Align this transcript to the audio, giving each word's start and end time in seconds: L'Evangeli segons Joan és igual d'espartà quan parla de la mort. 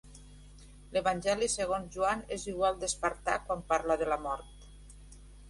L'Evangeli 0.95 1.49
segons 1.55 1.91
Joan 1.97 2.23
és 2.37 2.47
igual 2.55 2.81
d'espartà 2.85 3.37
quan 3.45 3.63
parla 3.75 4.01
de 4.05 4.09
la 4.15 4.19
mort. 4.27 4.69